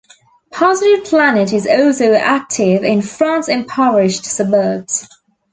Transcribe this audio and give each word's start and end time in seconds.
Positive 0.51 1.05
Planet 1.05 1.53
is 1.53 1.67
also 1.67 2.13
active 2.15 2.83
in 2.83 3.03
France 3.03 3.49
empoverished 3.49 4.25
suburbs. 4.25 5.07